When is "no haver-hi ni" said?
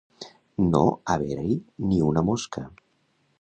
0.69-2.01